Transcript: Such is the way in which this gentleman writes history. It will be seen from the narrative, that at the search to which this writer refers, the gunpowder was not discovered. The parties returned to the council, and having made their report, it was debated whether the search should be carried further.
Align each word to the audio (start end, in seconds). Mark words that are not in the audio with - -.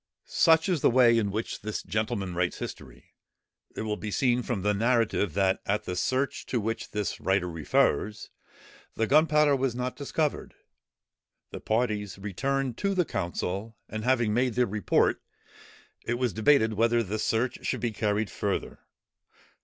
Such 0.25 0.67
is 0.67 0.81
the 0.81 0.89
way 0.89 1.15
in 1.15 1.29
which 1.29 1.61
this 1.61 1.83
gentleman 1.83 2.33
writes 2.33 2.57
history. 2.57 3.13
It 3.75 3.83
will 3.83 3.97
be 3.97 4.09
seen 4.09 4.41
from 4.41 4.63
the 4.63 4.73
narrative, 4.73 5.35
that 5.35 5.61
at 5.67 5.83
the 5.83 5.95
search 5.95 6.47
to 6.47 6.59
which 6.59 6.89
this 6.89 7.19
writer 7.19 7.47
refers, 7.47 8.31
the 8.95 9.05
gunpowder 9.05 9.55
was 9.55 9.75
not 9.75 9.95
discovered. 9.95 10.55
The 11.51 11.59
parties 11.61 12.17
returned 12.17 12.79
to 12.79 12.95
the 12.95 13.05
council, 13.05 13.77
and 13.87 14.03
having 14.03 14.33
made 14.33 14.55
their 14.55 14.65
report, 14.65 15.21
it 16.03 16.15
was 16.15 16.33
debated 16.33 16.73
whether 16.73 17.03
the 17.03 17.19
search 17.19 17.63
should 17.63 17.79
be 17.81 17.91
carried 17.91 18.31
further. 18.31 18.79